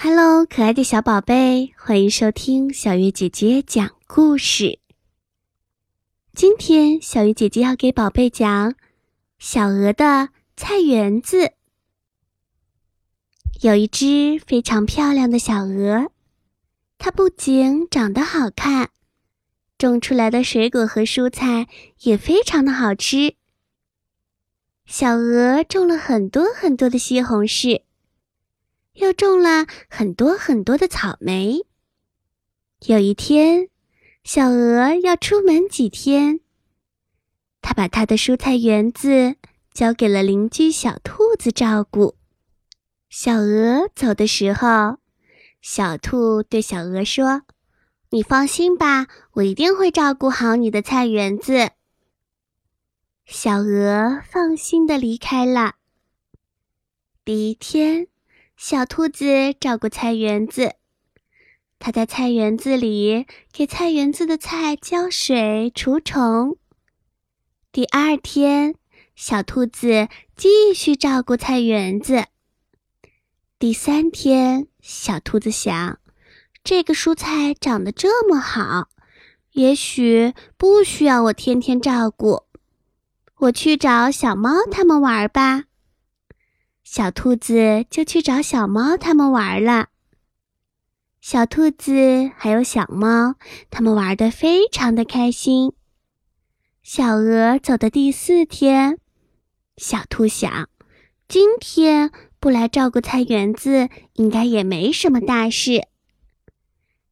[0.00, 4.78] Hello，可爱的小宝贝，欢迎收听小月姐姐讲故事。
[6.32, 8.70] 今天，小月姐姐要给宝贝讲
[9.40, 11.38] 《小鹅的菜园子》。
[13.60, 16.12] 有一只非常漂亮的小鹅，
[16.96, 18.90] 它不仅长得好看，
[19.76, 21.66] 种出来的水果和蔬菜
[22.02, 23.34] 也非常的好吃。
[24.86, 27.82] 小鹅种了很多很多的西红柿。
[28.98, 31.64] 又种了很多很多的草莓。
[32.86, 33.68] 有一天，
[34.24, 36.40] 小鹅要出门几天，
[37.62, 39.36] 它把它的蔬菜园子
[39.72, 42.16] 交给了邻居小兔子照顾。
[43.08, 44.98] 小鹅走的时候，
[45.60, 47.42] 小兔对小鹅说
[48.10, 51.70] ：“你放心吧，我一定会照顾好你的菜园子。”
[53.26, 55.76] 小鹅放心的离开了。
[57.24, 58.08] 第一天。
[58.60, 60.74] 小兔子照顾菜园子，
[61.78, 66.58] 它在菜园子里给菜园子的菜浇水、除虫。
[67.70, 68.74] 第二天，
[69.14, 72.24] 小兔子继续照顾菜园子。
[73.60, 76.00] 第三天，小兔子想，
[76.64, 78.88] 这个蔬菜长得这么好，
[79.52, 82.42] 也许不需要我天天照顾，
[83.36, 85.66] 我去找小猫他们玩吧。
[86.90, 89.88] 小兔子就去找小猫他们玩了。
[91.20, 93.34] 小兔子还有小猫，
[93.70, 95.74] 他们玩的非常的开心。
[96.82, 98.98] 小鹅走的第四天，
[99.76, 100.70] 小兔想，
[101.28, 105.88] 今天不来照顾菜园子，应该也没什么大事。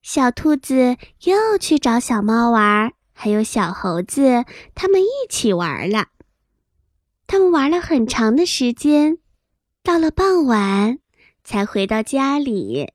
[0.00, 6.06] 小兔子又去找小猫玩，还有小猴子，他们一起玩了。
[7.26, 9.18] 他们玩了很长的时间。
[9.86, 10.98] 到了傍晚，
[11.44, 12.92] 才回到家里。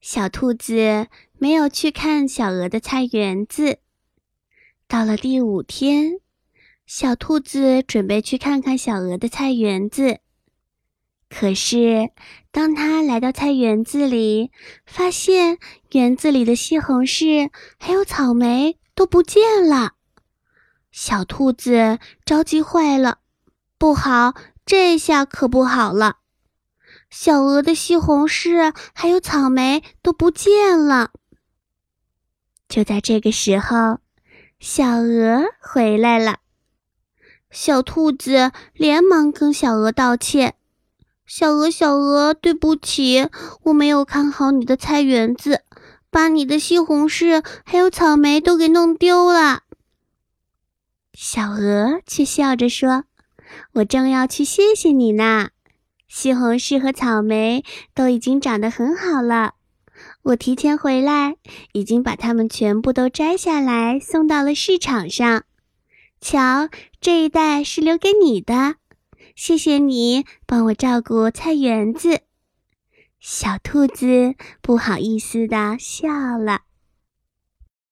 [0.00, 3.80] 小兔子没有去看小鹅的菜园子。
[4.86, 6.20] 到了第五天，
[6.86, 10.20] 小兔子准备去看看小鹅的菜园子。
[11.28, 12.12] 可是，
[12.52, 14.52] 当他来到菜园子里，
[14.86, 15.58] 发现
[15.90, 19.94] 园子里的西红柿还有草莓都不见了。
[20.92, 23.18] 小兔子着急坏了，
[23.76, 24.34] 不好！
[24.68, 26.18] 这下可不好了，
[27.08, 31.10] 小鹅的西红柿还有草莓都不见了。
[32.68, 34.00] 就在这个时候，
[34.60, 36.40] 小鹅回来了。
[37.50, 40.56] 小兔子连忙跟小鹅道歉
[41.24, 43.30] ：“小鹅，小鹅，对不起，
[43.62, 45.62] 我没有看好你的菜园子，
[46.10, 49.62] 把你的西红柿还有草莓都给弄丢了。”
[51.16, 53.04] 小鹅却笑着说。
[53.74, 55.50] 我正要去谢谢你呢，
[56.08, 57.64] 西红柿和草莓
[57.94, 59.54] 都已经长得很好了。
[60.22, 61.36] 我提前回来，
[61.72, 65.44] 已经把它们全部都摘下来送到了市场上。
[66.20, 66.68] 瞧，
[67.00, 68.76] 这一袋是留给你的，
[69.34, 72.20] 谢谢你帮我照顾菜园子。
[73.18, 76.67] 小兔子不好意思的笑了。